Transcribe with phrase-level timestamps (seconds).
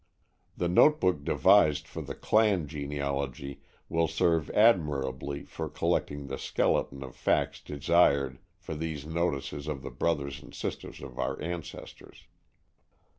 [0.57, 7.15] The notebook devised for the "clan" genealogy will serve admirably for collecting the skeleton of
[7.15, 12.25] facts desired for these notices of the brothers and sisters of our ancestors.